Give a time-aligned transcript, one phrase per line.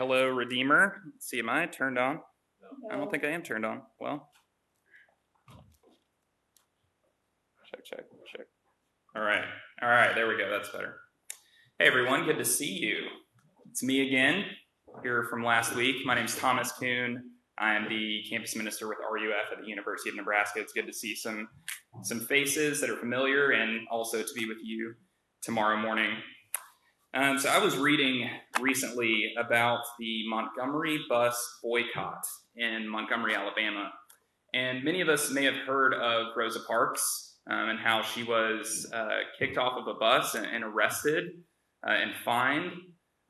[0.00, 1.02] hello, Redeemer.
[1.12, 2.20] Let's see, am I turned on?
[2.62, 2.88] No.
[2.90, 3.82] I don't think I am turned on.
[4.00, 4.30] Well,
[7.70, 8.46] check, check, check.
[9.14, 9.44] All right,
[9.82, 10.48] all right, there we go.
[10.50, 10.96] That's better.
[11.78, 12.96] Hey, everyone, good to see you.
[13.70, 14.46] It's me again,
[15.02, 15.96] here from last week.
[16.06, 17.22] My name is Thomas Kuhn.
[17.58, 20.60] I am the campus minister with RUF at the University of Nebraska.
[20.60, 21.46] It's good to see some
[22.02, 24.94] some faces that are familiar, and also to be with you
[25.42, 26.16] tomorrow morning.
[27.12, 32.24] Um, so I was reading recently about the Montgomery bus boycott
[32.54, 33.90] in Montgomery, Alabama,
[34.54, 38.88] and many of us may have heard of Rosa Parks um, and how she was
[38.94, 39.08] uh,
[39.40, 41.30] kicked off of a bus and, and arrested
[41.84, 42.70] uh, and fined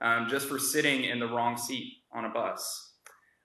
[0.03, 2.93] um, just for sitting in the wrong seat on a bus.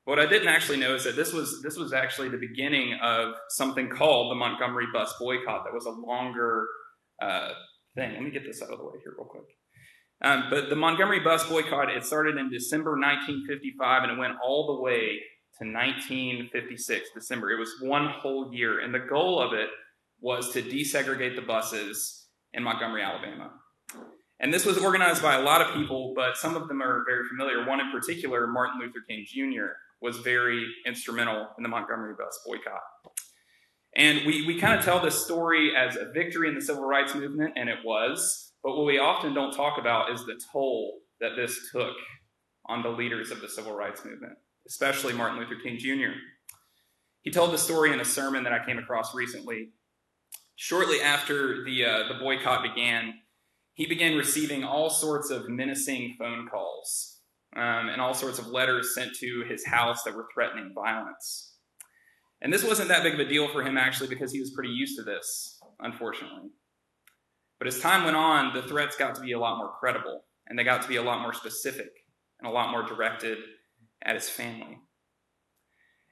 [0.03, 3.35] What I didn't actually know is that this was this was actually the beginning of
[3.47, 5.63] something called the Montgomery bus boycott.
[5.63, 6.67] That was a longer
[7.21, 7.51] uh,
[7.95, 8.13] thing.
[8.13, 9.45] Let me get this out of the way here real quick.
[10.21, 14.67] Um, but the Montgomery bus boycott, it started in December 1955 and it went all
[14.67, 15.19] the way
[15.59, 17.51] to 1956, December.
[17.51, 18.79] It was one whole year.
[18.79, 19.69] And the goal of it
[20.21, 23.51] was to desegregate the buses in Montgomery, Alabama.
[24.39, 27.25] And this was organized by a lot of people, but some of them are very
[27.27, 27.65] familiar.
[27.65, 29.67] One in particular, Martin Luther King Jr.,
[30.01, 32.81] was very instrumental in the Montgomery bus boycott.
[33.95, 37.15] And we, we kind of tell this story as a victory in the civil rights
[37.15, 38.51] movement, and it was.
[38.65, 41.93] But what we often don't talk about is the toll that this took
[42.65, 44.33] on the leaders of the civil rights movement,
[44.67, 46.17] especially Martin Luther King Jr.
[47.21, 49.69] He told the story in a sermon that I came across recently.
[50.55, 53.13] Shortly after the, uh, the boycott began,
[53.75, 57.19] he began receiving all sorts of menacing phone calls
[57.55, 61.53] um, and all sorts of letters sent to his house that were threatening violence.
[62.41, 64.71] And this wasn't that big of a deal for him, actually, because he was pretty
[64.71, 66.49] used to this, unfortunately.
[67.65, 70.59] But as time went on, the threats got to be a lot more credible, and
[70.59, 71.89] they got to be a lot more specific
[72.39, 73.39] and a lot more directed
[74.03, 74.77] at his family.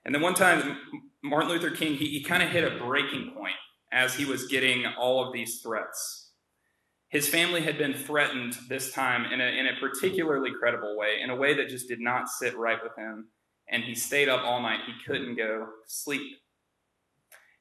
[0.03, 0.79] And then one time,
[1.23, 3.53] Martin Luther King, he, he kind of hit a breaking point
[3.91, 6.31] as he was getting all of these threats.
[7.09, 11.29] His family had been threatened this time in a, in a particularly credible way, in
[11.29, 13.27] a way that just did not sit right with him.
[13.69, 14.79] And he stayed up all night.
[14.88, 16.35] He couldn't go sleep.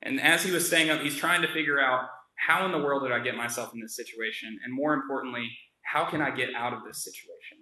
[0.00, 2.06] And as he was staying up, he's trying to figure out
[2.46, 4.58] how in the world did I get myself in this situation?
[4.64, 5.48] And more importantly,
[5.82, 7.58] how can I get out of this situation?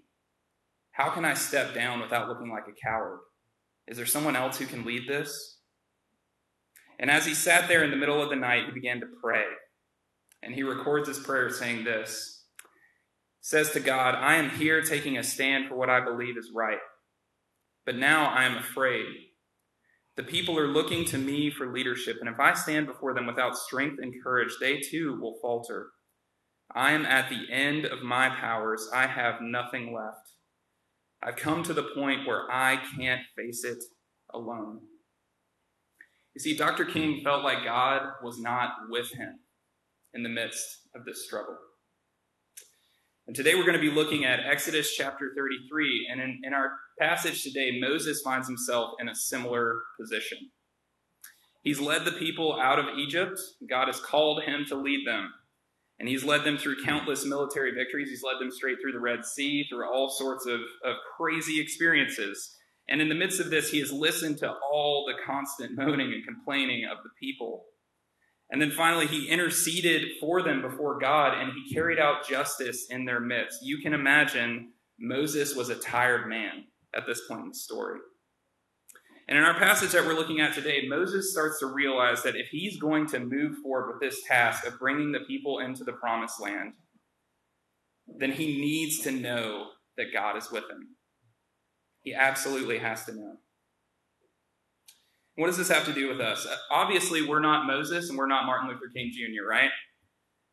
[0.93, 3.21] How can I step down without looking like a coward?
[3.87, 5.59] Is there someone else who can lead this?
[6.99, 9.45] And as he sat there in the middle of the night, he began to pray.
[10.43, 12.41] And he records his prayer saying this
[13.43, 16.79] says to God, I am here taking a stand for what I believe is right.
[17.87, 19.07] But now I am afraid
[20.21, 23.57] the people are looking to me for leadership, and if I stand before them without
[23.57, 25.93] strength and courage, they too will falter.
[26.75, 28.87] I am at the end of my powers.
[28.93, 30.35] I have nothing left.
[31.23, 33.83] I've come to the point where I can't face it
[34.35, 34.81] alone.
[36.35, 36.85] You see, Dr.
[36.85, 39.39] King felt like God was not with him
[40.13, 41.57] in the midst of this struggle.
[43.31, 46.09] And today we're going to be looking at Exodus chapter 33.
[46.11, 50.51] And in, in our passage today, Moses finds himself in a similar position.
[51.63, 53.39] He's led the people out of Egypt.
[53.69, 55.33] God has called him to lead them.
[56.01, 58.11] And he's led them through countless military victories.
[58.11, 62.57] He's led them straight through the Red Sea, through all sorts of, of crazy experiences.
[62.89, 66.27] And in the midst of this, he has listened to all the constant moaning and
[66.27, 67.67] complaining of the people.
[68.51, 73.05] And then finally, he interceded for them before God and he carried out justice in
[73.05, 73.61] their midst.
[73.63, 78.01] You can imagine Moses was a tired man at this point in the story.
[79.29, 82.49] And in our passage that we're looking at today, Moses starts to realize that if
[82.49, 86.41] he's going to move forward with this task of bringing the people into the promised
[86.41, 86.73] land,
[88.19, 90.97] then he needs to know that God is with him.
[92.03, 93.37] He absolutely has to know.
[95.41, 96.47] What does this have to do with us?
[96.71, 99.71] Obviously, we're not Moses and we're not Martin Luther King Jr., right?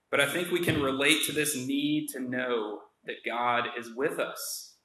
[0.09, 4.17] But I think we can relate to this need to know that God is with
[4.17, 4.75] us.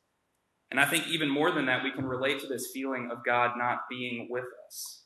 [0.73, 3.53] And I think even more than that, we can relate to this feeling of God
[3.57, 5.05] not being with us.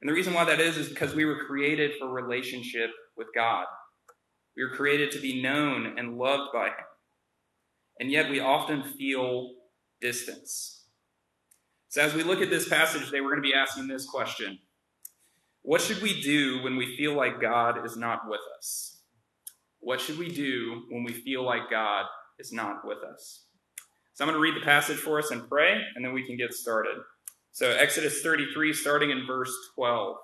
[0.00, 3.66] And the reason why that is is because we were created for relationship with God.
[4.56, 6.86] We were created to be known and loved by Him.
[8.00, 9.52] And yet we often feel
[10.00, 10.75] distance.
[11.96, 14.58] So, as we look at this passage today, we're going to be asking this question
[15.62, 19.00] What should we do when we feel like God is not with us?
[19.78, 22.04] What should we do when we feel like God
[22.38, 23.46] is not with us?
[24.12, 26.36] So, I'm going to read the passage for us and pray, and then we can
[26.36, 26.98] get started.
[27.52, 30.16] So, Exodus 33, starting in verse 12.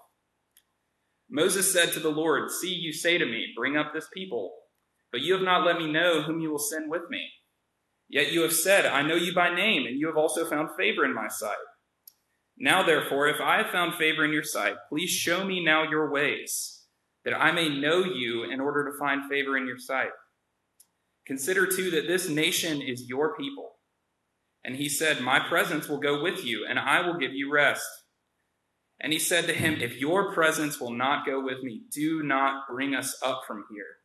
[1.30, 4.52] Moses said to the Lord, See, you say to me, Bring up this people,
[5.10, 7.30] but you have not let me know whom you will send with me.
[8.12, 11.03] Yet you have said, I know you by name, and you have also found favor
[11.03, 11.56] in my sight.
[12.59, 16.12] Now, therefore, if I have found favor in your sight, please show me now your
[16.12, 16.85] ways,
[17.25, 20.11] that I may know you in order to find favor in your sight.
[21.26, 23.76] Consider, too, that this nation is your people.
[24.62, 27.88] And he said, My presence will go with you, and I will give you rest.
[29.00, 32.69] And he said to him, If your presence will not go with me, do not
[32.70, 34.01] bring us up from here.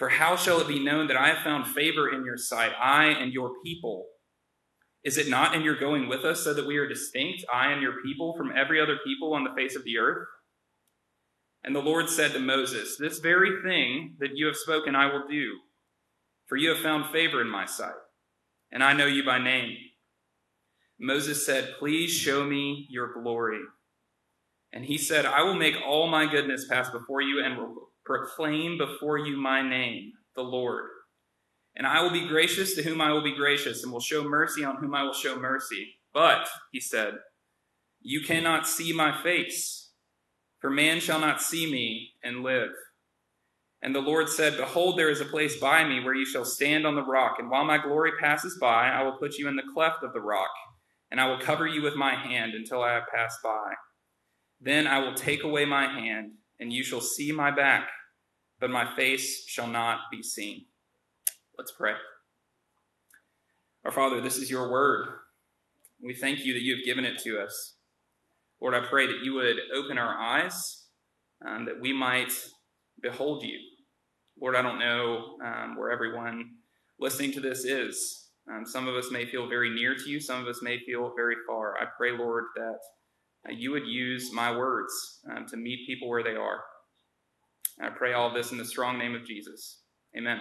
[0.00, 3.08] For how shall it be known that I have found favor in your sight, I
[3.08, 4.06] and your people?
[5.04, 7.82] Is it not in your going with us so that we are distinct, I and
[7.82, 10.26] your people, from every other people on the face of the earth?
[11.62, 15.28] And the Lord said to Moses, This very thing that you have spoken I will
[15.28, 15.58] do,
[16.46, 17.92] for you have found favor in my sight,
[18.72, 19.76] and I know you by name.
[20.98, 23.60] Moses said, Please show me your glory.
[24.72, 28.78] And he said, I will make all my goodness pass before you and will proclaim
[28.78, 30.84] before you my name, the Lord.
[31.76, 34.64] And I will be gracious to whom I will be gracious, and will show mercy
[34.64, 35.96] on whom I will show mercy.
[36.12, 37.14] But, he said,
[38.02, 39.90] you cannot see my face,
[40.58, 42.70] for man shall not see me and live.
[43.82, 46.86] And the Lord said, Behold, there is a place by me where you shall stand
[46.86, 49.62] on the rock, and while my glory passes by, I will put you in the
[49.74, 50.50] cleft of the rock,
[51.10, 53.72] and I will cover you with my hand until I have passed by.
[54.60, 57.88] Then I will take away my hand, and you shall see my back
[58.60, 60.66] but my face shall not be seen.
[61.58, 61.94] Let's pray.
[63.84, 65.08] Our Father, this is your word.
[66.02, 67.76] We thank you that you have given it to us.
[68.60, 70.84] Lord, I pray that you would open our eyes,
[71.46, 72.32] um, that we might
[73.02, 73.58] behold you.
[74.38, 76.50] Lord, I don't know um, where everyone
[76.98, 78.28] listening to this is.
[78.50, 81.12] Um, some of us may feel very near to you, some of us may feel
[81.16, 81.78] very far.
[81.78, 82.78] I pray, Lord, that
[83.48, 86.60] you would use my words um, to meet people where they are.
[87.80, 89.78] I pray all this in the strong name of Jesus.
[90.16, 90.40] Amen.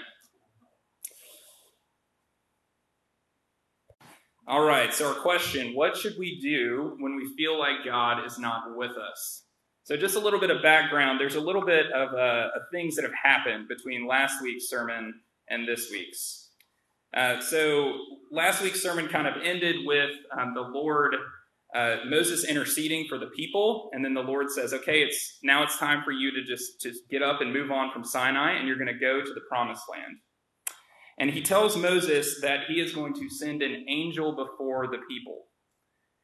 [4.47, 8.39] All right, so our question what should we do when we feel like God is
[8.39, 9.43] not with us?
[9.83, 11.19] So, just a little bit of background.
[11.19, 15.67] There's a little bit of, uh, things that have happened between last week's sermon and
[15.67, 16.49] this week's.
[17.13, 17.93] Uh, so,
[18.31, 21.15] last week's sermon kind of ended with um, the Lord
[21.75, 25.77] uh, Moses interceding for the people, and then the Lord says, "Okay, it's now it's
[25.77, 28.77] time for you to just just get up and move on from Sinai, and you're
[28.77, 30.17] going to go to the Promised Land."
[31.19, 35.47] And he tells Moses that he is going to send an angel before the people.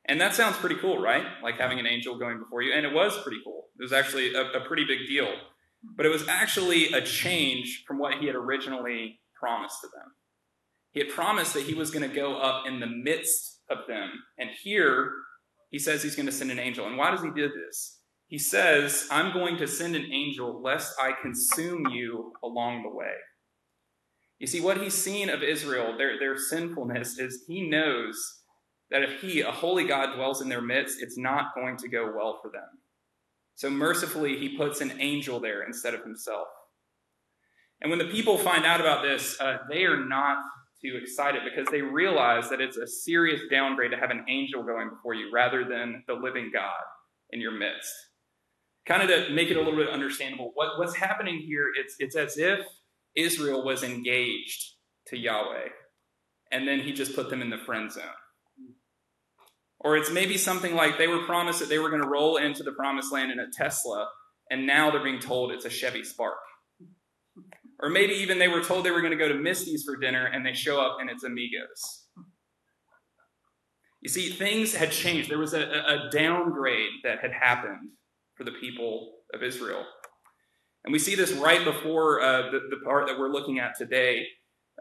[0.06, 1.26] And that sounds pretty cool, right?
[1.44, 2.74] Like having an angel going before you.
[2.74, 3.66] And it was pretty cool.
[3.78, 5.28] It was actually a, a pretty big deal.
[5.84, 10.14] But it was actually a change from what he had originally promised to them.
[10.92, 14.12] He had promised that he was going to go up in the midst of them.
[14.38, 15.12] And here,
[15.70, 16.88] he says he's going to send an angel.
[16.88, 18.00] And why does he do this?
[18.28, 23.14] He says, I'm going to send an angel lest I consume you along the way.
[24.40, 28.42] You see, what he's seen of Israel, their, their sinfulness, is he knows
[28.92, 32.12] that if he, a holy God, dwells in their midst, it's not going to go
[32.16, 32.68] well for them.
[33.56, 36.48] So mercifully, he puts an angel there instead of himself.
[37.82, 40.38] And when the people find out about this, uh, they are not
[40.86, 44.90] too excited because they realize that it's a serious downgrade to have an angel going
[44.90, 46.84] before you rather than the living God
[47.32, 47.92] in your midst.
[48.86, 52.16] Kind of to make it a little bit understandable, what, what's happening here, it's, it's
[52.16, 52.60] as if
[53.16, 54.74] Israel was engaged
[55.08, 55.70] to Yahweh,
[56.52, 58.04] and then he just put them in the friend zone.
[59.80, 62.64] Or it's maybe something like they were promised that they were going to roll into
[62.64, 64.08] the promised land in a Tesla,
[64.52, 66.38] and now they're being told it's a Chevy Spark.
[67.82, 70.26] Or maybe even they were told they were going to go to Misty's for dinner
[70.26, 72.06] and they show up and it's Amigos.
[74.02, 75.30] You see, things had changed.
[75.30, 77.90] There was a, a downgrade that had happened
[78.36, 79.84] for the people of Israel.
[80.84, 84.28] And we see this right before uh, the, the, part that we're looking at today.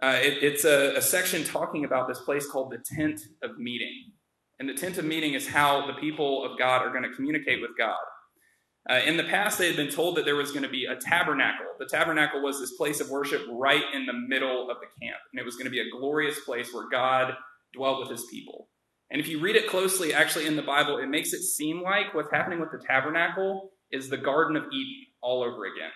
[0.02, 4.12] Uh, it, it's a, a section talking about this place called the tent of meeting.
[4.60, 7.62] And the tent of meeting is how the people of God are going to communicate
[7.62, 7.96] with God.
[8.88, 10.96] Uh, in the past, they had been told that there was going to be a
[10.96, 11.66] tabernacle.
[11.78, 15.40] The tabernacle was this place of worship right in the middle of the camp, and
[15.40, 17.32] it was going to be a glorious place where God
[17.72, 18.68] dwelt with his people.
[19.10, 22.12] And if you read it closely, actually in the Bible, it makes it seem like
[22.12, 25.90] what's happening with the tabernacle is the Garden of Eden all over again.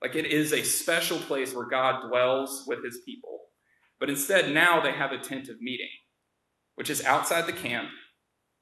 [0.00, 3.40] Like it is a special place where God dwells with his people.
[4.00, 5.88] But instead, now they have a tent of meeting,
[6.74, 7.88] which is outside the camp,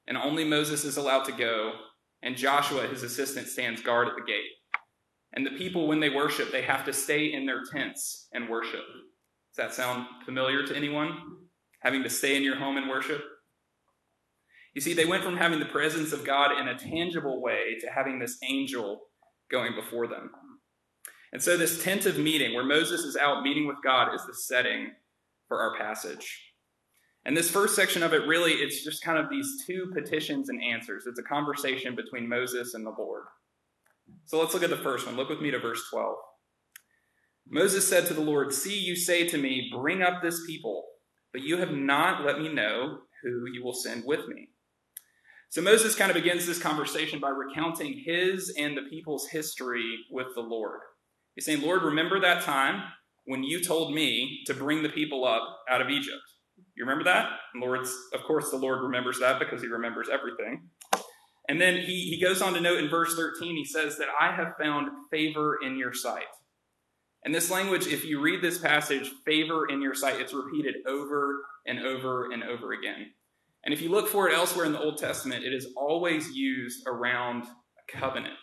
[0.07, 1.73] and only Moses is allowed to go,
[2.23, 4.49] and Joshua, his assistant, stands guard at the gate.
[5.33, 8.85] And the people, when they worship, they have to stay in their tents and worship.
[9.55, 11.17] Does that sound familiar to anyone?
[11.81, 13.21] Having to stay in your home and worship?
[14.73, 17.87] You see, they went from having the presence of God in a tangible way to
[17.87, 19.01] having this angel
[19.51, 20.31] going before them.
[21.31, 24.33] And so, this tent of meeting, where Moses is out meeting with God, is the
[24.33, 24.91] setting
[25.47, 26.52] for our passage.
[27.25, 30.61] And this first section of it really, it's just kind of these two petitions and
[30.61, 31.05] answers.
[31.07, 33.23] It's a conversation between Moses and the Lord.
[34.25, 35.15] So let's look at the first one.
[35.15, 36.15] Look with me to verse 12.
[37.49, 40.85] Moses said to the Lord, See, you say to me, Bring up this people,
[41.31, 44.49] but you have not let me know who you will send with me.
[45.49, 50.27] So Moses kind of begins this conversation by recounting his and the people's history with
[50.35, 50.79] the Lord.
[51.35, 52.83] He's saying, Lord, remember that time
[53.25, 56.21] when you told me to bring the people up out of Egypt.
[56.75, 57.29] You remember that?
[57.53, 60.69] And Lord's, of course, the Lord remembers that because he remembers everything.
[61.49, 64.33] And then he, he goes on to note in verse 13, he says that I
[64.33, 66.23] have found favor in your sight.
[67.25, 71.41] And this language, if you read this passage, favor in your sight, it's repeated over
[71.65, 73.11] and over and over again.
[73.63, 76.85] And if you look for it elsewhere in the Old Testament, it is always used
[76.85, 78.33] around a covenant.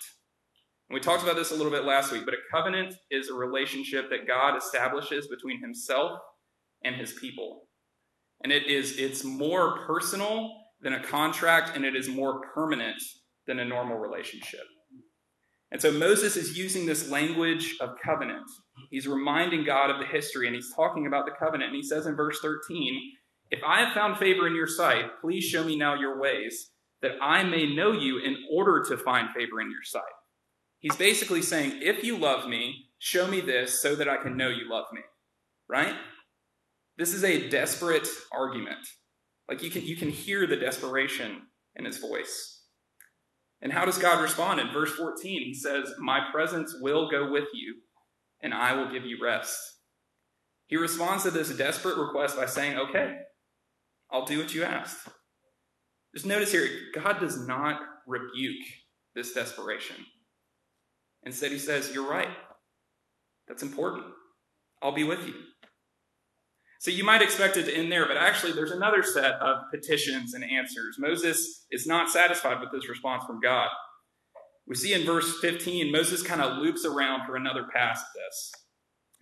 [0.88, 3.34] And we talked about this a little bit last week, but a covenant is a
[3.34, 6.18] relationship that God establishes between himself
[6.82, 7.68] and his people.
[8.42, 13.02] And it is it's more personal than a contract and it is more permanent
[13.46, 14.64] than a normal relationship.
[15.72, 18.46] And so Moses is using this language of covenant.
[18.90, 21.68] He's reminding God of the history and he's talking about the covenant.
[21.68, 23.00] And he says in verse 13,
[23.50, 26.70] If I have found favor in your sight, please show me now your ways,
[27.02, 30.02] that I may know you in order to find favor in your sight.
[30.80, 34.48] He's basically saying, If you love me, show me this so that I can know
[34.48, 35.02] you love me.
[35.68, 35.94] Right?
[37.00, 38.86] This is a desperate argument.
[39.48, 41.40] Like you can, you can hear the desperation
[41.74, 42.60] in his voice.
[43.62, 44.60] And how does God respond?
[44.60, 47.76] In verse 14, he says, My presence will go with you,
[48.42, 49.56] and I will give you rest.
[50.66, 53.16] He responds to this desperate request by saying, Okay,
[54.10, 55.08] I'll do what you asked.
[56.14, 58.66] Just notice here, God does not rebuke
[59.14, 59.96] this desperation.
[61.22, 62.28] Instead, he says, You're right.
[63.48, 64.04] That's important.
[64.82, 65.32] I'll be with you.
[66.80, 70.32] So you might expect it to end there, but actually, there's another set of petitions
[70.32, 70.96] and answers.
[70.98, 73.68] Moses is not satisfied with this response from God.
[74.66, 78.52] We see in verse 15, Moses kind of loops around for another pass at this.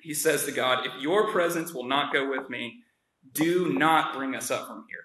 [0.02, 2.76] He says to God, If your presence will not go with me,
[3.32, 5.00] do not bring us up from here.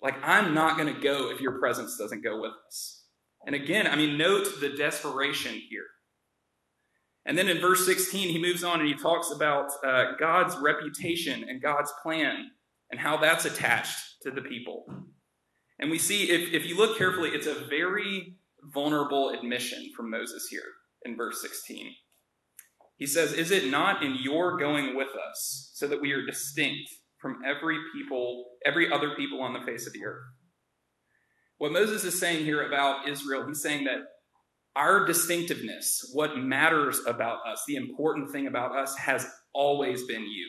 [0.00, 3.02] Like, I'm not going to go if your presence doesn't go with us.
[3.44, 5.84] And again, I mean, note the desperation here.
[7.26, 11.44] And then in verse 16, he moves on and he talks about uh, God's reputation
[11.48, 12.50] and God's plan
[12.90, 14.84] and how that's attached to the people.
[15.78, 20.46] And we see, if, if you look carefully, it's a very vulnerable admission from Moses
[20.50, 20.62] here
[21.04, 21.94] in verse 16.
[22.96, 26.90] He says, Is it not in your going with us so that we are distinct
[27.18, 30.22] from every people, every other people on the face of the earth?
[31.58, 34.00] What Moses is saying here about Israel, he's saying that
[34.76, 40.48] our distinctiveness, what matters about us, the important thing about us, has always been you.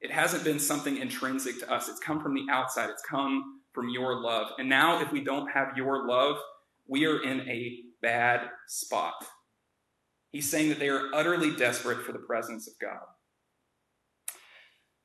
[0.00, 1.88] It hasn't been something intrinsic to us.
[1.88, 2.90] It's come from the outside.
[2.90, 4.48] It's come from your love.
[4.58, 6.36] And now, if we don't have your love,
[6.88, 9.14] we are in a bad spot.
[10.30, 13.00] He's saying that they are utterly desperate for the presence of God.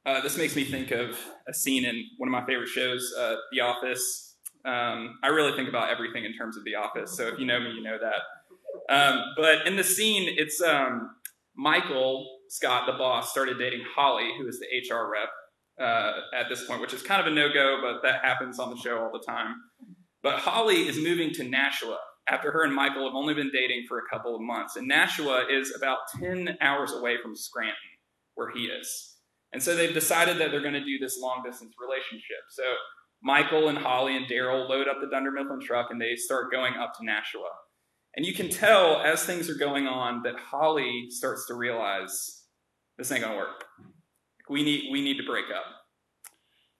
[0.06, 3.36] Uh, this makes me think of a scene in one of my favorite shows, uh,
[3.52, 4.31] The Office.
[4.66, 7.60] Um, I really think about everything in terms of The Office, so if you know
[7.60, 8.94] me, you know that.
[8.94, 11.16] Um, but in the scene, it's um,
[11.56, 15.30] Michael Scott, the boss, started dating Holly, who is the HR rep
[15.82, 18.70] uh, at this point, which is kind of a no go, but that happens on
[18.70, 19.56] the show all the time.
[20.22, 24.00] But Holly is moving to Nashua after her and Michael have only been dating for
[24.00, 24.76] a couple of months.
[24.76, 27.76] And Nashua is about 10 hours away from Scranton,
[28.36, 29.16] where he is.
[29.54, 32.44] And so they've decided that they're going to do this long distance relationship.
[32.50, 32.64] So
[33.24, 36.74] Michael and Holly and Darryl load up the Dunder Mifflin truck and they start going
[36.76, 37.50] up to Nashua.
[38.16, 42.44] And you can tell as things are going on that Holly starts to realize
[42.98, 43.64] this ain't gonna work.
[44.50, 45.64] We need we need to break up.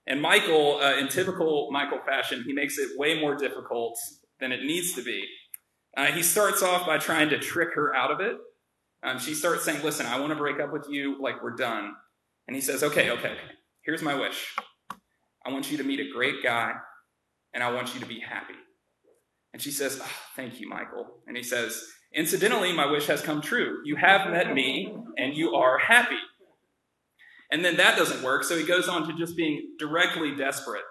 [0.06, 3.96] And Michael, uh, in typical Michael fashion, he makes it way more difficult
[4.40, 5.24] than it needs to be.
[5.96, 8.36] Uh, he starts off by trying to trick her out of it.
[9.02, 11.20] Um, she starts saying, "Listen, I want to break up with you.
[11.20, 11.94] Like we're done."
[12.46, 13.36] And he says, "Okay, okay.
[13.84, 14.54] Here's my wish.
[15.44, 16.72] I want you to meet a great guy,
[17.54, 18.54] and I want you to be happy.
[19.52, 21.06] And she says, oh, Thank you, Michael.
[21.26, 21.82] And he says,
[22.14, 23.78] Incidentally, my wish has come true.
[23.84, 26.18] You have met me, and you are happy.
[27.50, 30.84] And then that doesn't work, so he goes on to just being directly desperate.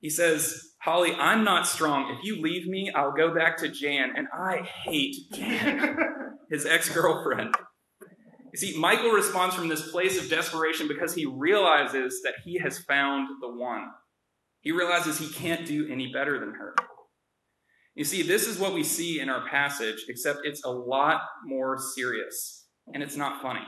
[0.00, 2.16] He says, Holly, I'm not strong.
[2.16, 5.98] If you leave me, I'll go back to Jan, and I hate Jan,
[6.50, 7.54] his ex girlfriend.
[8.52, 12.78] You see, Michael responds from this place of desperation because he realizes that he has
[12.78, 13.88] found the one.
[14.60, 16.74] He realizes he can't do any better than her.
[17.94, 21.78] You see, this is what we see in our passage, except it's a lot more
[21.78, 23.66] serious, and it's not funny.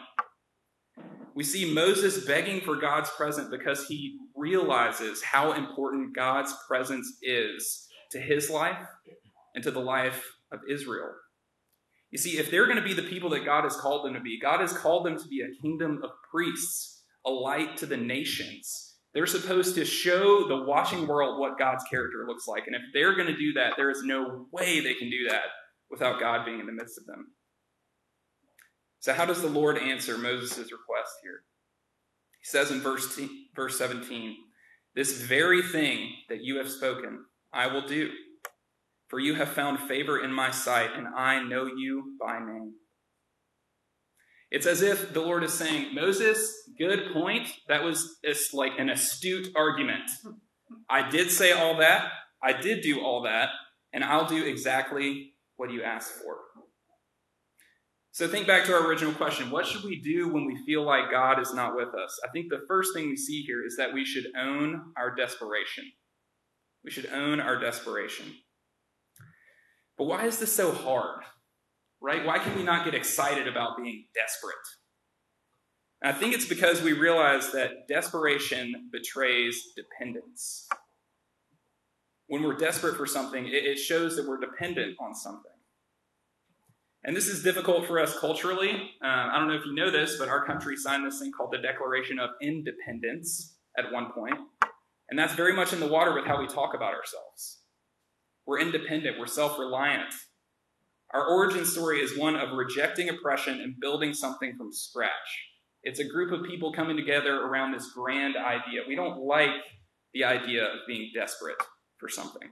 [1.34, 7.86] We see Moses begging for God's presence because he realizes how important God's presence is
[8.12, 8.86] to his life
[9.54, 11.10] and to the life of Israel.
[12.10, 14.20] You see, if they're going to be the people that God has called them to
[14.20, 17.96] be, God has called them to be a kingdom of priests, a light to the
[17.96, 18.96] nations.
[19.14, 22.64] They're supposed to show the watching world what God's character looks like.
[22.66, 25.44] And if they're going to do that, there is no way they can do that
[25.90, 27.32] without God being in the midst of them.
[29.00, 31.42] So, how does the Lord answer Moses' request here?
[32.40, 33.18] He says in verse,
[33.54, 34.36] verse 17,
[34.94, 38.10] This very thing that you have spoken, I will do
[39.10, 42.74] for you have found favor in my sight, and I know you by name.
[44.50, 47.48] It's as if the Lord is saying, Moses, good point.
[47.68, 50.10] That was it's like an astute argument.
[50.88, 52.10] I did say all that.
[52.42, 53.50] I did do all that,
[53.92, 56.36] and I'll do exactly what you asked for.
[58.12, 59.50] So think back to our original question.
[59.50, 62.18] What should we do when we feel like God is not with us?
[62.24, 65.84] I think the first thing we see here is that we should own our desperation.
[66.84, 68.26] We should own our desperation.
[70.00, 71.24] But why is this so hard?
[72.00, 72.24] Right?
[72.24, 74.54] Why can we not get excited about being desperate?
[76.00, 80.66] And I think it's because we realize that desperation betrays dependence.
[82.28, 85.52] When we're desperate for something, it shows that we're dependent on something.
[87.04, 88.70] And this is difficult for us culturally.
[88.70, 91.52] Um, I don't know if you know this, but our country signed this thing called
[91.52, 94.38] the Declaration of Independence at one point.
[95.10, 97.59] And that's very much in the water with how we talk about ourselves.
[98.46, 100.12] We're independent, we're self reliant.
[101.12, 105.10] Our origin story is one of rejecting oppression and building something from scratch.
[105.82, 108.82] It's a group of people coming together around this grand idea.
[108.86, 109.50] We don't like
[110.14, 111.56] the idea of being desperate
[111.98, 112.50] for something.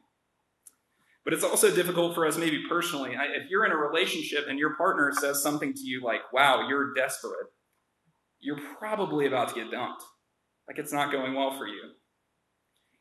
[1.25, 3.15] But it's also difficult for us, maybe personally.
[3.37, 6.95] If you're in a relationship and your partner says something to you like, wow, you're
[6.95, 7.49] desperate,
[8.41, 10.03] you're probably about to get dumped.
[10.67, 11.83] Like it's not going well for you.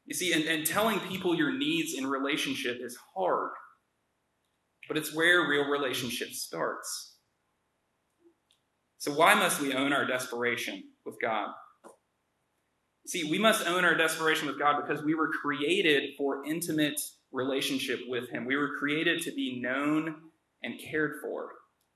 [0.07, 3.51] You see, and, and telling people your needs in relationship is hard,
[4.87, 7.17] but it's where real relationship starts.
[8.99, 11.49] So, why must we own our desperation with God?
[13.05, 16.99] See, we must own our desperation with God because we were created for intimate
[17.31, 18.45] relationship with Him.
[18.45, 20.15] We were created to be known
[20.63, 21.49] and cared for.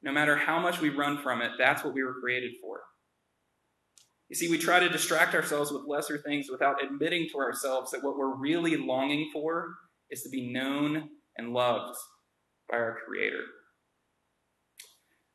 [0.03, 2.70] No matter how much we run from it, that's what we were created for.
[4.31, 8.01] You see, we try to distract ourselves with lesser things without admitting to ourselves that
[8.01, 9.75] what we're really longing for
[10.09, 11.97] is to be known and loved
[12.69, 13.43] by our Creator.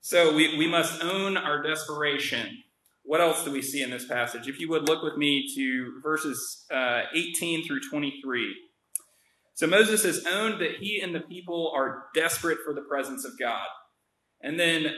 [0.00, 2.62] So we, we must own our desperation.
[3.02, 4.48] What else do we see in this passage?
[4.48, 8.54] If you would look with me to verses uh, 18 through 23.
[9.52, 13.38] So Moses has owned that he and the people are desperate for the presence of
[13.38, 13.66] God.
[14.46, 14.92] And then,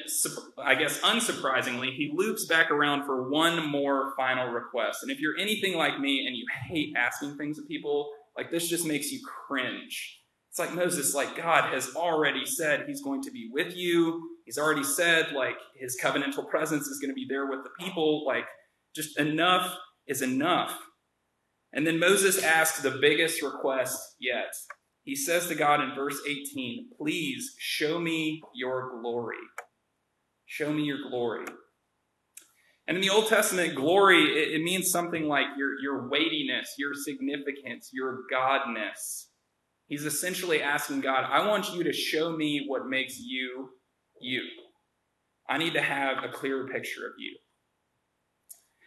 [0.59, 5.03] I guess unsurprisingly, he loops back around for one more final request.
[5.03, 8.69] And if you're anything like me and you hate asking things of people, like this
[8.69, 10.21] just makes you cringe.
[10.51, 14.37] It's like Moses, like God has already said he's going to be with you.
[14.45, 18.27] He's already said, like, his covenantal presence is going to be there with the people.
[18.27, 18.45] Like,
[18.95, 19.75] just enough
[20.07, 20.79] is enough.
[21.73, 24.53] And then Moses asks the biggest request yet
[25.09, 29.39] he says to God in verse 18, Please show me your glory.
[30.45, 31.47] Show me your glory.
[32.87, 36.93] And in the Old Testament, glory, it, it means something like your, your weightiness, your
[36.93, 39.29] significance, your godness.
[39.87, 43.71] He's essentially asking God, I want you to show me what makes you
[44.21, 44.43] you.
[45.49, 47.35] I need to have a clearer picture of you.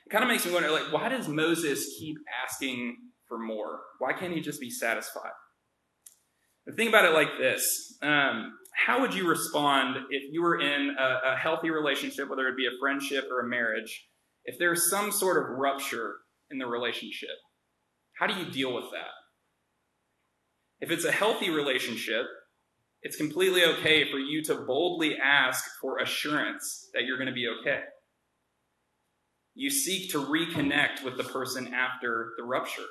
[0.05, 3.79] It kind of makes me wonder, like, why does Moses keep asking for more?
[3.97, 5.31] Why can't he just be satisfied?
[6.75, 11.33] Think about it like this um, How would you respond if you were in a,
[11.33, 14.07] a healthy relationship, whether it be a friendship or a marriage,
[14.45, 16.15] if there's some sort of rupture
[16.49, 17.29] in the relationship?
[18.13, 19.11] How do you deal with that?
[20.79, 22.25] If it's a healthy relationship,
[23.03, 27.47] it's completely okay for you to boldly ask for assurance that you're going to be
[27.61, 27.81] okay.
[29.55, 32.85] You seek to reconnect with the person after the rupture.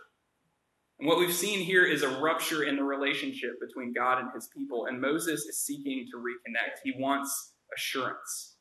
[1.01, 4.51] And what we've seen here is a rupture in the relationship between God and his
[4.55, 6.81] people, and Moses is seeking to reconnect.
[6.85, 8.57] He wants assurance.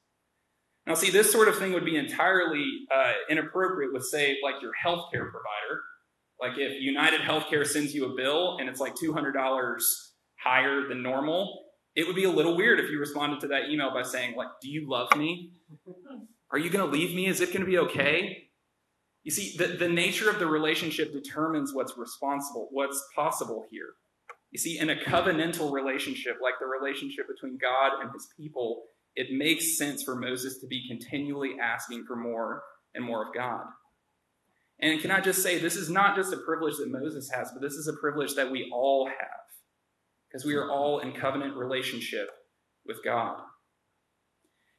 [0.87, 4.71] Now, see, this sort of thing would be entirely uh, inappropriate with, say, like your
[4.83, 5.83] healthcare provider.
[6.39, 9.77] Like if United Healthcare sends you a bill and it's like $200
[10.41, 13.93] higher than normal, it would be a little weird if you responded to that email
[13.93, 15.51] by saying, like, do you love me?
[16.51, 17.27] Are you going to leave me?
[17.27, 18.48] Is it going to be okay?
[19.23, 23.89] You see, the, the nature of the relationship determines what's responsible, what's possible here.
[24.51, 28.83] You see, in a covenantal relationship, like the relationship between God and his people,
[29.15, 32.63] it makes sense for Moses to be continually asking for more
[32.95, 33.65] and more of God.
[34.79, 37.61] And can I just say, this is not just a privilege that Moses has, but
[37.61, 39.39] this is a privilege that we all have
[40.27, 42.29] because we are all in covenant relationship
[42.85, 43.37] with God.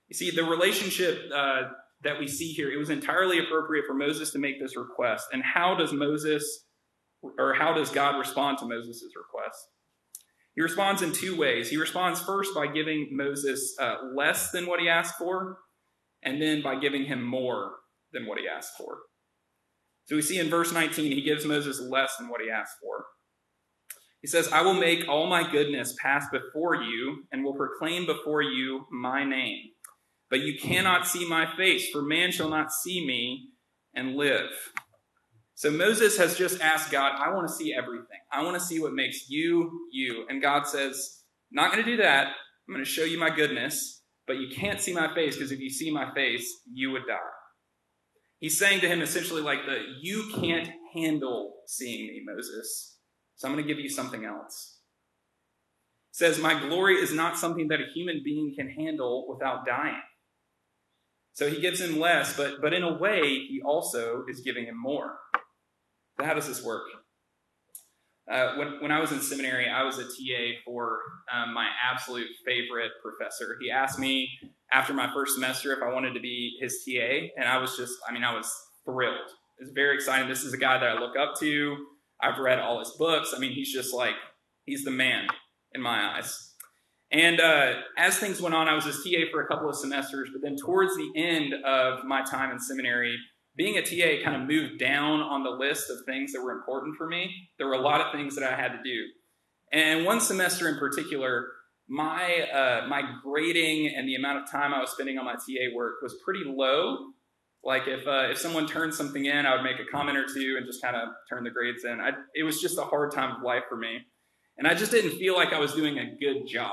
[0.09, 1.63] You see, the relationship uh,
[2.03, 5.27] that we see here, it was entirely appropriate for Moses to make this request.
[5.33, 6.65] And how does Moses,
[7.23, 9.59] or how does God respond to Moses' request?
[10.55, 11.71] He responds in two ways.
[11.71, 15.59] He responds first by giving Moses uh, less than what he asked for,
[16.23, 17.73] and then by giving him more
[18.13, 18.99] than what he asked for.
[20.07, 23.05] So we see in verse 19, he gives Moses less than what he asked for.
[24.21, 28.43] He says, I will make all my goodness pass before you and will proclaim before
[28.43, 29.71] you my name.
[30.31, 33.49] But you cannot see my face, for man shall not see me
[33.95, 34.51] and live.
[35.55, 38.21] So Moses has just asked God, I want to see everything.
[38.33, 40.25] I want to see what makes you, you.
[40.29, 42.29] And God says, Not going to do that.
[42.69, 45.59] I'm going to show you my goodness, but you can't see my face because if
[45.59, 47.19] you see my face, you would die.
[48.39, 52.97] He's saying to him essentially like the you can't handle seeing me, Moses.
[53.35, 54.79] So I'm going to give you something else.
[56.13, 60.01] says, My glory is not something that a human being can handle without dying.
[61.33, 64.79] So he gives him less, but, but in a way, he also is giving him
[64.79, 65.19] more.
[66.19, 66.83] How does this work?
[68.31, 71.01] Uh, when, when I was in seminary, I was a TA for
[71.33, 73.57] um, my absolute favorite professor.
[73.61, 74.29] He asked me
[74.73, 77.95] after my first semester if I wanted to be his TA, and I was just,
[78.09, 78.53] I mean, I was
[78.85, 79.31] thrilled.
[79.59, 80.29] It was very exciting.
[80.29, 81.77] This is a guy that I look up to.
[82.23, 83.33] I've read all his books.
[83.35, 84.15] I mean, he's just like,
[84.65, 85.27] he's the man
[85.73, 86.50] in my eyes.
[87.13, 90.31] And uh, as things went on, I was his TA for a couple of semesters,
[90.33, 93.17] but then towards the end of my time in seminary,
[93.57, 96.97] being a TA kind of moved down on the list of things that were important
[96.97, 97.31] for me.
[97.59, 99.07] There were a lot of things that I had to do.
[99.73, 101.49] And one semester in particular,
[101.89, 105.75] my uh, my grading and the amount of time I was spending on my TA
[105.75, 106.99] work was pretty low.
[107.65, 110.55] Like if uh, if someone turned something in, I would make a comment or two
[110.57, 112.01] and just kind of turn the grades in.
[112.01, 113.99] I, it was just a hard time of life for me,
[114.57, 116.73] and I just didn't feel like I was doing a good job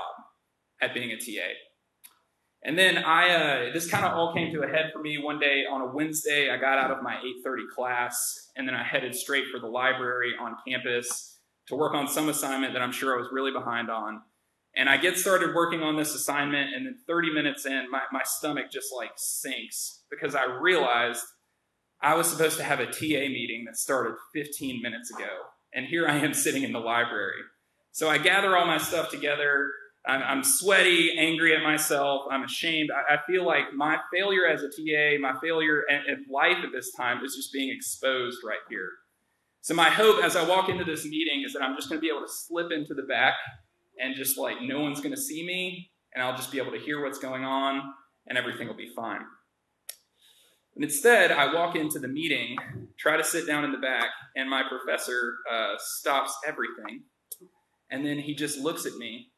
[0.82, 1.48] at being a TA.
[2.64, 5.40] And then I, uh, this kind of all came to a head for me one
[5.40, 6.50] day on a Wednesday.
[6.50, 10.34] I got out of my 8:30 class, and then I headed straight for the library
[10.40, 14.22] on campus to work on some assignment that I'm sure I was really behind on.
[14.76, 18.22] And I get started working on this assignment, and then 30 minutes in, my, my
[18.24, 21.24] stomach just like sinks because I realized
[22.02, 25.30] I was supposed to have a TA meeting that started 15 minutes ago.
[25.74, 27.42] And here I am sitting in the library.
[27.92, 29.72] So I gather all my stuff together.
[30.08, 32.24] I'm, I'm sweaty, angry at myself.
[32.32, 32.90] I'm ashamed.
[32.92, 36.94] I, I, feel like my failure as a TA, my failure at, life at this
[36.94, 38.90] time is just being exposed right here.
[39.62, 42.02] So my hope as I walk into this meeting is that I'm just going to
[42.02, 43.34] be able to slip into the back
[44.02, 46.80] and just like no one's going to see me and I'll just be able to
[46.80, 47.82] hear what's going on
[48.28, 49.22] and everything will be fine.
[50.76, 52.56] And instead, I walk into the meeting,
[52.98, 57.02] try to sit down in the back, and my professor uh, stops everything.
[57.90, 59.32] And then he just looks at me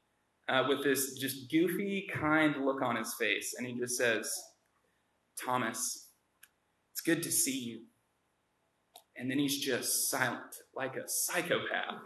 [0.50, 4.32] uh, with this just goofy, kind look on his face, and he just says,
[5.44, 6.08] Thomas,
[6.92, 7.82] it's good to see you.
[9.16, 12.06] And then he's just silent, like a psychopath.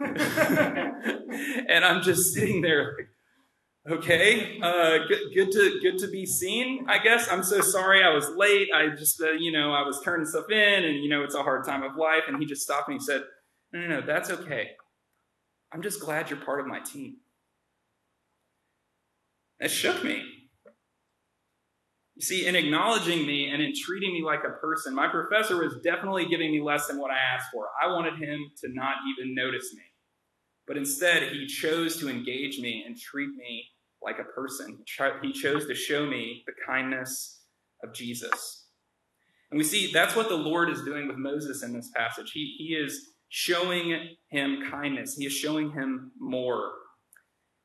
[1.68, 2.96] and I'm just sitting there,
[3.86, 6.86] like, okay, uh, good, good, to good to be seen.
[6.88, 8.68] I guess I'm so sorry I was late.
[8.74, 11.42] I just, uh, you know, I was turning stuff in, and you know, it's a
[11.42, 12.24] hard time of life.
[12.26, 13.22] And he just stopped me and he said,
[13.72, 14.70] "No, no, no, that's okay.
[15.72, 17.18] I'm just glad you're part of my team."
[19.64, 20.22] It shook me.
[22.16, 25.76] You see, in acknowledging me and in treating me like a person, my professor was
[25.82, 27.68] definitely giving me less than what I asked for.
[27.82, 29.82] I wanted him to not even notice me.
[30.66, 33.64] But instead, he chose to engage me and treat me
[34.02, 34.84] like a person.
[35.22, 37.40] He chose to show me the kindness
[37.82, 38.66] of Jesus.
[39.50, 42.32] And we see that's what the Lord is doing with Moses in this passage.
[42.32, 46.70] He, he is showing him kindness, he is showing him more.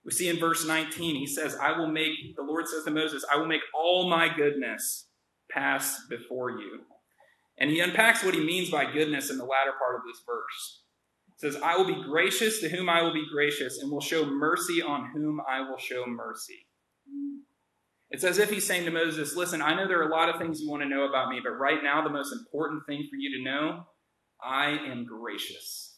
[0.05, 3.25] We see in verse 19, he says, I will make, the Lord says to Moses,
[3.31, 5.07] I will make all my goodness
[5.51, 6.81] pass before you.
[7.59, 10.83] And he unpacks what he means by goodness in the latter part of this verse.
[11.33, 14.25] It says, I will be gracious to whom I will be gracious, and will show
[14.25, 16.65] mercy on whom I will show mercy.
[18.11, 20.39] It's as if he's saying to Moses, Listen, I know there are a lot of
[20.39, 23.17] things you want to know about me, but right now, the most important thing for
[23.17, 23.83] you to know
[24.43, 25.97] I am gracious,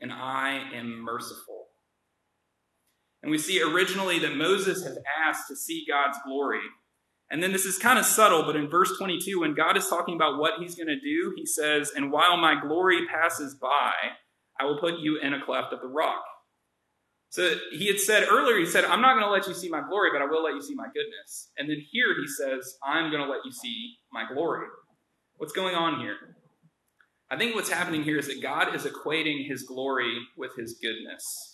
[0.00, 1.53] and I am merciful.
[3.24, 6.60] And we see originally that Moses has asked to see God's glory.
[7.30, 10.14] And then this is kind of subtle, but in verse 22, when God is talking
[10.14, 13.92] about what he's going to do, he says, And while my glory passes by,
[14.60, 16.22] I will put you in a cleft of the rock.
[17.30, 19.80] So he had said earlier, he said, I'm not going to let you see my
[19.88, 21.50] glory, but I will let you see my goodness.
[21.56, 24.66] And then here he says, I'm going to let you see my glory.
[25.38, 26.36] What's going on here?
[27.30, 31.53] I think what's happening here is that God is equating his glory with his goodness.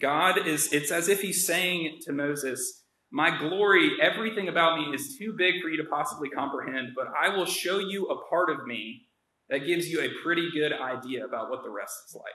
[0.00, 5.16] God is, it's as if he's saying to Moses, My glory, everything about me is
[5.18, 8.66] too big for you to possibly comprehend, but I will show you a part of
[8.66, 9.06] me
[9.48, 12.34] that gives you a pretty good idea about what the rest is like.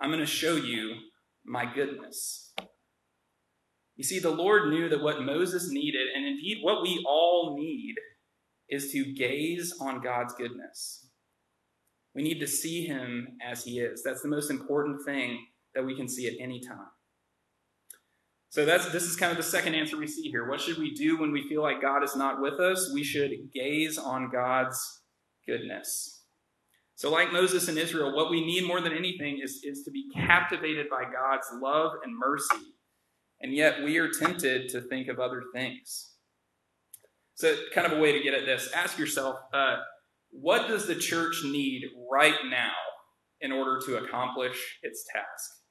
[0.00, 0.94] I'm going to show you
[1.44, 2.52] my goodness.
[3.96, 7.94] You see, the Lord knew that what Moses needed, and indeed what we all need,
[8.68, 11.08] is to gaze on God's goodness.
[12.14, 14.02] We need to see him as he is.
[14.04, 15.38] That's the most important thing
[15.76, 16.88] that we can see at any time.
[18.48, 20.48] So that's this is kind of the second answer we see here.
[20.48, 22.90] What should we do when we feel like God is not with us?
[22.92, 25.02] We should gaze on God's
[25.46, 26.22] goodness.
[26.94, 30.08] So, like Moses and Israel, what we need more than anything is, is to be
[30.14, 32.72] captivated by God's love and mercy.
[33.42, 36.14] And yet we are tempted to think of other things.
[37.34, 39.76] So, kind of a way to get at this ask yourself uh,
[40.30, 42.72] what does the church need right now
[43.42, 45.65] in order to accomplish its task?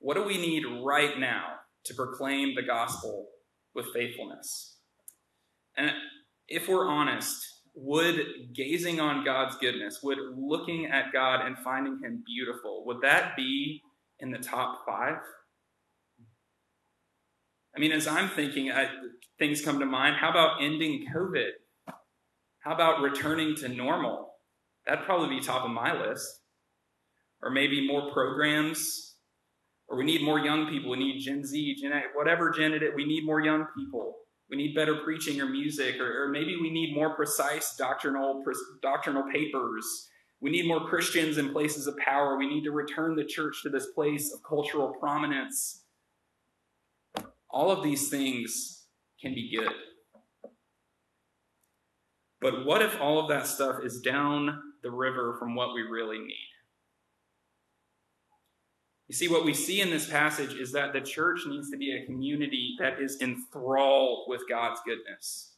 [0.00, 1.44] What do we need right now
[1.84, 3.28] to proclaim the gospel
[3.74, 4.78] with faithfulness?
[5.76, 5.92] And
[6.48, 7.36] if we're honest,
[7.74, 8.18] would
[8.54, 13.82] gazing on God's goodness, would looking at God and finding Him beautiful, would that be
[14.18, 15.18] in the top five?
[17.76, 18.88] I mean, as I'm thinking, I,
[19.38, 20.16] things come to mind.
[20.16, 21.50] How about ending COVID?
[22.60, 24.34] How about returning to normal?
[24.86, 26.26] That'd probably be top of my list.
[27.42, 29.09] Or maybe more programs.
[29.90, 30.90] Or we need more young people.
[30.90, 32.90] We need Gen Z, Gen X, whatever Gen it is.
[32.94, 34.14] We need more young people.
[34.48, 36.00] We need better preaching or music.
[36.00, 38.42] Or, or maybe we need more precise doctrinal,
[38.82, 40.08] doctrinal papers.
[40.40, 42.38] We need more Christians in places of power.
[42.38, 45.82] We need to return the church to this place of cultural prominence.
[47.50, 48.84] All of these things
[49.20, 49.72] can be good.
[52.40, 56.18] But what if all of that stuff is down the river from what we really
[56.18, 56.49] need?
[59.10, 61.96] You see, what we see in this passage is that the church needs to be
[61.96, 65.56] a community that is enthralled with God's goodness.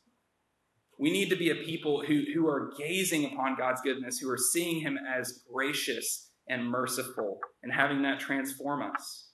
[0.98, 4.38] We need to be a people who, who are gazing upon God's goodness, who are
[4.38, 9.32] seeing Him as gracious and merciful, and having that transform us.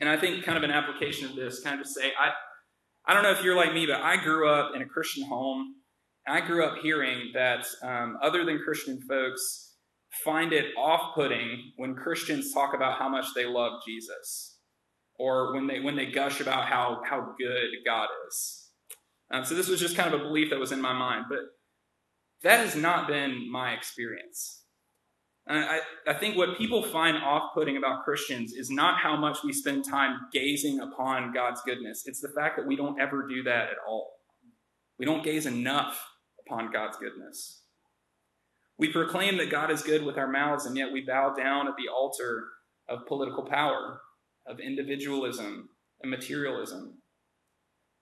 [0.00, 2.30] And I think, kind of an application of this, kind of to say, I,
[3.04, 5.74] I don't know if you're like me, but I grew up in a Christian home
[6.26, 9.63] I grew up hearing that um, other than Christian folks
[10.24, 14.58] find it off putting when Christians talk about how much they love Jesus
[15.18, 18.68] or when they, when they gush about how, how good God is.
[19.32, 21.38] Um, so this was just kind of a belief that was in my mind, but
[22.42, 24.64] that has not been my experience.
[25.46, 29.52] I, I think what people find off putting about Christians is not how much we
[29.52, 32.04] spend time gazing upon God's goodness.
[32.06, 34.12] It's the fact that we don't ever do that at all.
[34.98, 36.02] We don't gaze enough
[36.46, 37.63] upon God's goodness.
[38.78, 41.74] We proclaim that God is good with our mouths, and yet we bow down at
[41.76, 42.44] the altar
[42.88, 44.00] of political power,
[44.46, 45.68] of individualism
[46.02, 46.98] and materialism.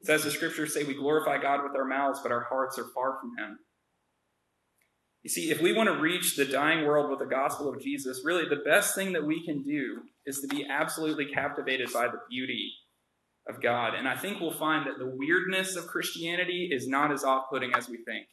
[0.00, 2.88] It says the scriptures say we glorify God with our mouths, but our hearts are
[2.94, 3.58] far from Him.
[5.22, 8.22] You see, if we want to reach the dying world with the gospel of Jesus,
[8.24, 12.18] really the best thing that we can do is to be absolutely captivated by the
[12.28, 12.72] beauty
[13.48, 13.94] of God.
[13.94, 17.72] And I think we'll find that the weirdness of Christianity is not as off putting
[17.74, 18.26] as we think.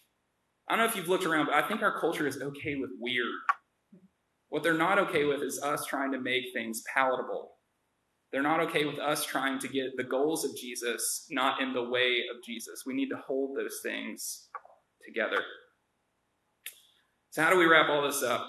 [0.70, 2.92] I don't know if you've looked around, but I think our culture is okay with
[3.00, 3.34] weird.
[4.50, 7.52] What they're not okay with is us trying to make things palatable.
[8.32, 11.84] They're not okay with us trying to get the goals of Jesus not in the
[11.84, 12.84] way of Jesus.
[12.86, 14.48] We need to hold those things
[15.06, 15.44] together.
[17.32, 18.46] So, how do we wrap all this up?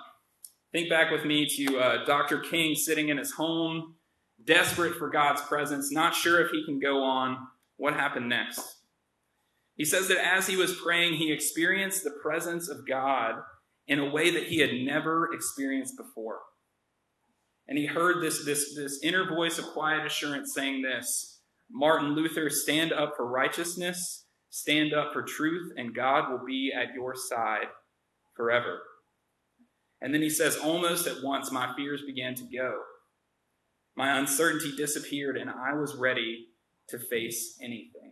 [0.72, 2.38] Think back with me to uh, Dr.
[2.38, 3.94] King sitting in his home
[4.44, 7.36] desperate for God's presence, not sure if he can go on.
[7.76, 8.79] What happened next?
[9.80, 13.36] He says that as he was praying, he experienced the presence of God
[13.86, 16.40] in a way that he had never experienced before.
[17.66, 21.40] And he heard this, this, this inner voice of quiet assurance saying this
[21.70, 26.92] Martin Luther, stand up for righteousness, stand up for truth, and God will be at
[26.94, 27.68] your side
[28.36, 28.82] forever.
[30.02, 32.80] And then he says, almost at once, my fears began to go.
[33.96, 36.48] My uncertainty disappeared, and I was ready
[36.90, 38.09] to face anything.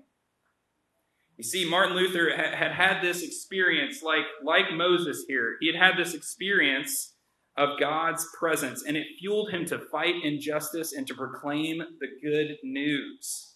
[1.39, 5.57] You see, Martin Luther had had this experience, like, like Moses here.
[5.61, 7.15] He had had this experience
[7.57, 12.57] of God's presence, and it fueled him to fight injustice and to proclaim the good
[12.65, 13.55] news.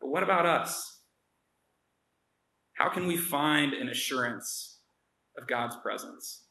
[0.00, 1.00] But what about us?
[2.78, 4.80] How can we find an assurance
[5.38, 6.44] of God's presence?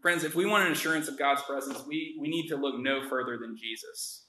[0.00, 3.06] Friends, if we want an assurance of God's presence, we, we need to look no
[3.08, 4.25] further than Jesus.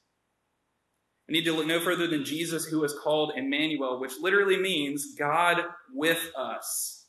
[1.27, 5.15] We need to look no further than Jesus, who was called Emmanuel, which literally means
[5.17, 5.61] God
[5.93, 7.07] with us.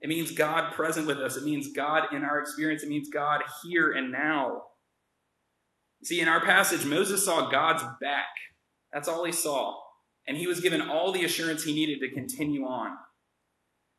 [0.00, 1.36] It means God present with us.
[1.36, 2.82] It means God in our experience.
[2.82, 4.62] It means God here and now.
[6.02, 8.28] See, in our passage, Moses saw God's back.
[8.92, 9.78] That's all he saw.
[10.26, 12.96] And he was given all the assurance he needed to continue on.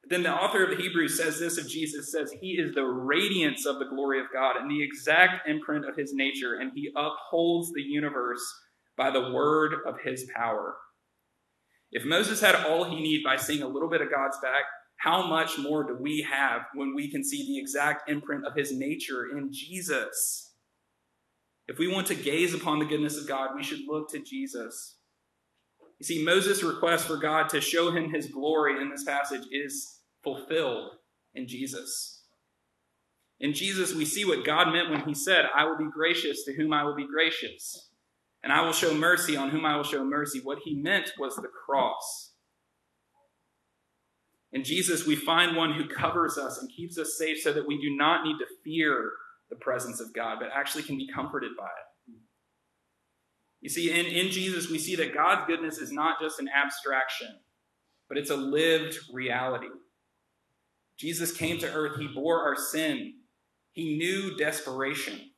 [0.02, 2.84] But then the author of the Hebrews says this of Jesus says, He is the
[2.84, 6.92] radiance of the glory of God and the exact imprint of his nature, and he
[6.96, 8.42] upholds the universe
[9.02, 10.76] by the word of his power.
[11.92, 14.66] If Moses had all he needed by seeing a little bit of God's back,
[14.98, 18.72] how much more do we have when we can see the exact imprint of his
[18.72, 20.54] nature in Jesus?
[21.68, 24.98] If we want to gaze upon the goodness of God, we should look to Jesus.
[25.98, 30.02] You see, Moses' request for God to show him his glory in this passage is
[30.24, 30.92] fulfilled
[31.34, 32.22] in Jesus.
[33.40, 36.54] In Jesus, we see what God meant when he said, I will be gracious to
[36.54, 37.91] whom I will be gracious,
[38.44, 40.40] and I will show mercy on whom I will show mercy.
[40.44, 42.32] What he meant was the cross.
[44.52, 47.80] In Jesus, we find one who covers us and keeps us safe so that we
[47.82, 49.12] do not need to fear
[49.50, 52.14] the presence of God, but actually can be comforted by it.
[53.62, 57.28] You see, in, in Jesus, we see that God's goodness is not just an abstraction,
[58.10, 59.68] but it's a lived reality.
[60.98, 63.14] Jesus came to earth, he bore our sin,
[63.72, 65.31] he knew desperation.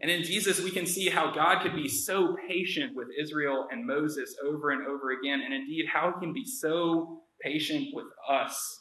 [0.00, 3.86] And in Jesus, we can see how God could be so patient with Israel and
[3.86, 8.80] Moses over and over again, and indeed how he can be so patient with us.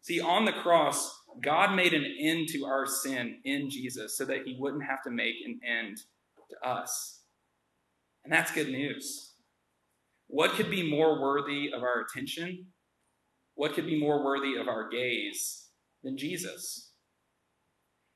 [0.00, 4.44] See, on the cross, God made an end to our sin in Jesus so that
[4.44, 5.98] he wouldn't have to make an end
[6.50, 7.20] to us.
[8.24, 9.34] And that's good news.
[10.28, 12.66] What could be more worthy of our attention?
[13.54, 15.68] What could be more worthy of our gaze
[16.02, 16.91] than Jesus?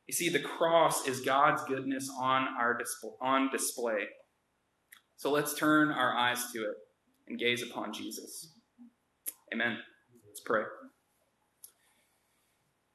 [0.06, 4.06] You see, the cross is God's goodness on our display, on display.
[5.16, 6.76] So let's turn our eyes to it
[7.26, 8.52] and gaze upon Jesus.
[9.52, 9.78] Amen.
[10.26, 10.62] Let's pray.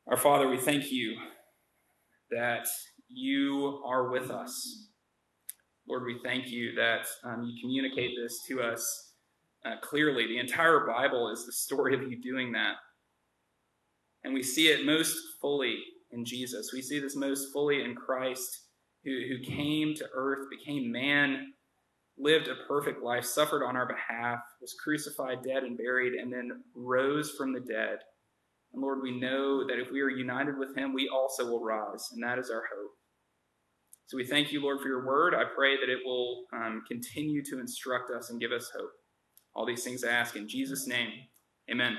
[0.08, 1.17] Our Father, we thank you
[2.30, 2.67] that
[3.10, 4.88] you are with us.
[5.88, 9.13] Lord, we thank you that um, you communicate this to us
[9.65, 10.28] uh, clearly.
[10.28, 12.76] The entire Bible is the story of you doing that.
[14.24, 15.80] And we see it most fully
[16.13, 16.71] in Jesus.
[16.74, 18.65] We see this most fully in Christ,
[19.04, 21.54] who, who came to earth, became man,
[22.17, 26.63] lived a perfect life, suffered on our behalf, was crucified, dead, and buried, and then
[26.76, 28.00] rose from the dead.
[28.74, 32.10] And Lord, we know that if we are united with him, we also will rise,
[32.13, 32.91] and that is our hope.
[34.08, 35.34] So we thank you, Lord, for your word.
[35.34, 38.91] I pray that it will um, continue to instruct us and give us hope.
[39.56, 41.10] All these things I ask in Jesus' name.
[41.69, 41.97] Amen.